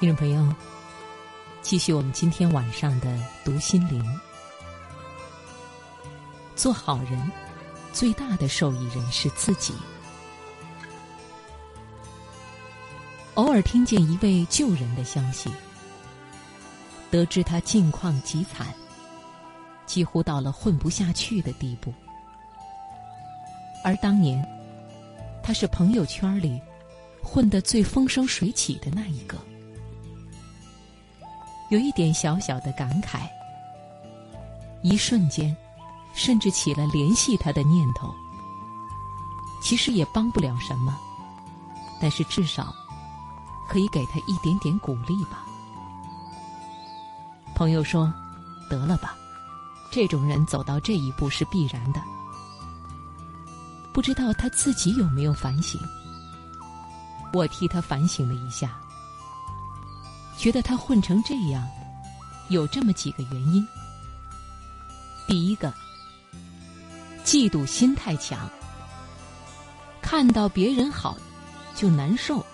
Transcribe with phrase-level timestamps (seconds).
[0.00, 0.54] 听众朋友，
[1.60, 4.00] 继续我们今天晚上的读心灵。
[6.54, 7.32] 做好人，
[7.92, 9.74] 最大的受益人是自己。
[13.34, 15.50] 偶尔听见一位救人的消息，
[17.10, 18.68] 得知他境况极惨，
[19.84, 21.92] 几乎到了混不下去的地步，
[23.82, 24.48] 而当年
[25.42, 26.62] 他是朋友圈里
[27.20, 29.36] 混得最风生水起的那一个。
[31.68, 33.28] 有一点小小的感慨，
[34.82, 35.54] 一瞬间，
[36.14, 38.14] 甚至起了联系他的念头。
[39.60, 40.96] 其实也帮不了什么，
[42.00, 42.74] 但是至少
[43.68, 45.44] 可以给他一点点鼓励吧。
[47.54, 48.12] 朋友说
[48.70, 49.16] ：“得了吧，
[49.90, 52.00] 这种人走到这一步是必然的。”
[53.92, 55.80] 不知道他自己有没有反省？
[57.32, 58.80] 我替他反省了一下。
[60.38, 61.68] 觉得他混成这样，
[62.48, 63.66] 有这么几个原因。
[65.26, 65.74] 第一个，
[67.24, 68.48] 嫉妒心太强，
[70.00, 71.18] 看到别人好
[71.74, 72.46] 就难受，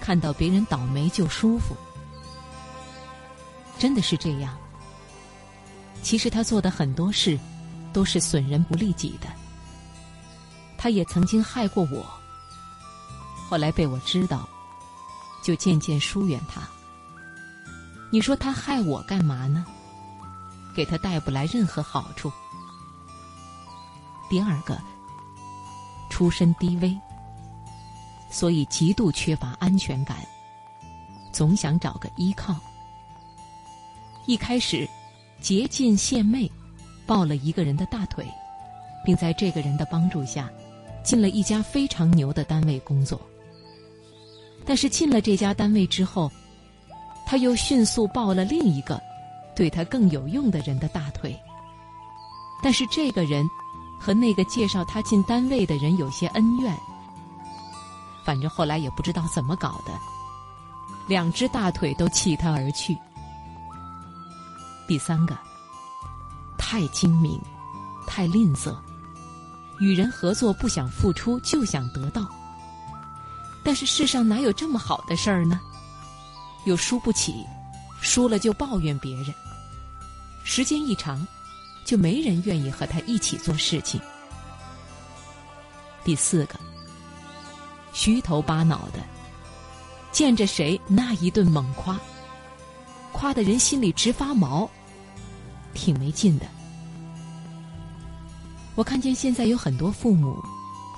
[0.00, 1.76] 看到别人倒霉就舒服。
[3.78, 4.56] 真的是这样。
[6.02, 7.36] 其实他做的很多事
[7.92, 9.26] 都是损人不利己的。
[10.78, 12.06] 他也曾经害过我，
[13.48, 14.48] 后来被我知道，
[15.42, 16.62] 就渐渐疏远他。
[18.16, 19.62] 你说他害我干嘛呢？
[20.74, 22.32] 给他带不来任何好处。
[24.30, 24.80] 第二个，
[26.08, 26.98] 出身低微，
[28.30, 30.16] 所以极度缺乏安全感，
[31.30, 32.56] 总想找个依靠。
[34.24, 34.88] 一开始，
[35.42, 36.50] 竭尽献媚，
[37.04, 38.26] 抱了一个人的大腿，
[39.04, 40.48] 并在这个人的帮助下，
[41.04, 43.20] 进了一家非常牛的单位工作。
[44.64, 46.32] 但是进了这家单位之后，
[47.26, 49.02] 他又迅速抱了另一个
[49.54, 51.36] 对他更有用的人的大腿，
[52.62, 53.44] 但是这个人
[53.98, 56.74] 和那个介绍他进单位的人有些恩怨，
[58.24, 59.92] 反正后来也不知道怎么搞的，
[61.08, 62.96] 两只大腿都弃他而去。
[64.86, 65.36] 第三个，
[66.56, 67.40] 太精明，
[68.06, 68.72] 太吝啬，
[69.80, 72.24] 与人合作不想付出就想得到，
[73.64, 75.60] 但是世上哪有这么好的事儿呢？
[76.66, 77.46] 又输不起，
[78.00, 79.34] 输了就抱怨别人。
[80.44, 81.26] 时间一长，
[81.84, 84.00] 就没人愿意和他一起做事情。
[86.04, 86.58] 第四个，
[87.92, 89.00] 虚头巴脑的，
[90.12, 91.98] 见着谁那一顿猛夸，
[93.12, 94.68] 夸的人心里直发毛，
[95.72, 96.46] 挺没劲的。
[98.74, 100.36] 我看见现在有很多父母，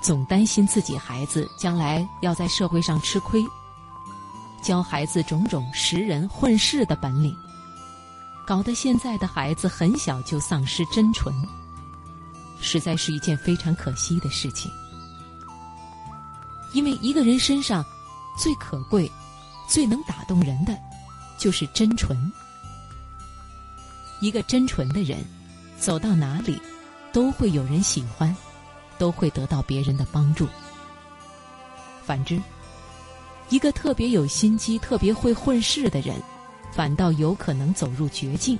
[0.01, 3.43] 总担心自己孩子将来要在社会上吃亏。
[4.59, 7.35] 教孩子种种识人混世的本领，
[8.45, 11.33] 搞得现在的孩子很小就丧失真纯，
[12.59, 14.71] 实在是一件非常可惜的事情。
[16.73, 17.83] 因为一个人身上
[18.37, 19.11] 最可贵、
[19.67, 20.77] 最能打动人的，
[21.37, 22.31] 就是真纯。
[24.21, 25.17] 一个真纯的人，
[25.77, 26.61] 走到哪里
[27.11, 28.35] 都会有人喜欢，
[28.97, 30.47] 都会得到别人的帮助。
[32.03, 32.39] 反之，
[33.49, 36.15] 一个特别有心机、特别会混事的人，
[36.71, 38.57] 反倒有可能走入绝境。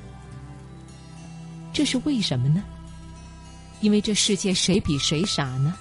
[1.72, 2.64] 这是为什么呢？
[3.82, 5.76] 因为这世界谁比谁傻呢？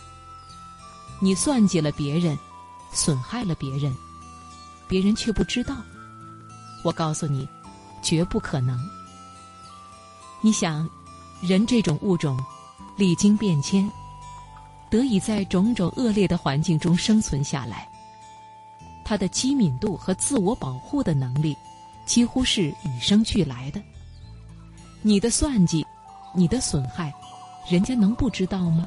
[1.21, 2.39] 你算计了别人，
[2.93, 3.93] 损害了别人，
[4.87, 5.75] 别人却不知道。
[6.85, 7.49] 我告诉你，
[8.03, 8.79] 绝不可能。
[10.41, 10.89] 你想，
[11.41, 12.39] 人这种物种，
[12.97, 13.91] 历经变迁，
[14.91, 17.89] 得以在种种恶劣的环境中生存下来。
[19.09, 21.57] 他的机敏度和自我保护的能力，
[22.05, 23.81] 几乎是与生俱来的。
[25.01, 25.83] 你的算计，
[26.35, 27.11] 你的损害，
[27.71, 28.87] 人家能不知道吗？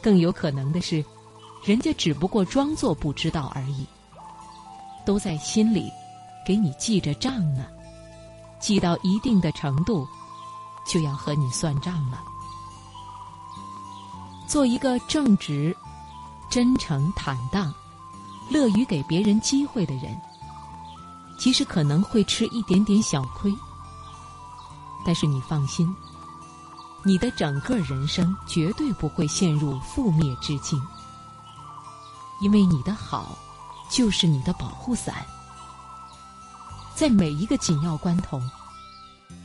[0.00, 1.04] 更有可能的是，
[1.66, 3.86] 人家只不过装作不知道而已，
[5.04, 5.92] 都在心里
[6.46, 7.66] 给你记着账呢。
[8.58, 10.08] 记到一定的程度，
[10.86, 12.22] 就要和你算账了。
[14.48, 15.76] 做一个正直、
[16.48, 17.70] 真诚、坦荡。
[18.48, 20.16] 乐于给别人机会的人，
[21.38, 23.52] 其实可能会吃一点点小亏，
[25.04, 25.94] 但是你放心，
[27.04, 30.80] 你的整个人生绝对不会陷入覆灭之境，
[32.40, 33.36] 因为你的好
[33.90, 35.26] 就是你的保护伞，
[36.94, 38.40] 在每一个紧要关头，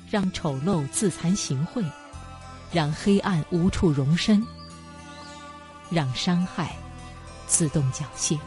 [0.09, 1.83] 让丑陋自惭形秽，
[2.71, 4.45] 让黑暗无处容身，
[5.89, 6.75] 让伤害
[7.47, 8.37] 自动缴械。